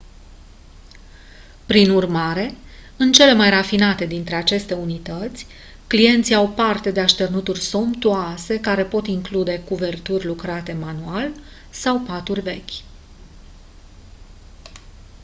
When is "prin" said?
1.67-1.89